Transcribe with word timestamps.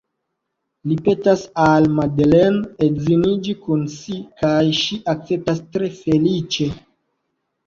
Li 0.91 0.95
petas 1.07 1.43
al 1.63 1.85
Madeleine 1.97 2.85
edziniĝi 2.87 3.53
kun 3.67 3.85
si, 3.97 4.17
kaj 4.41 4.57
ŝi 4.79 4.99
akceptas 5.15 5.63
tre 5.77 5.93
feliĉe. 6.01 6.69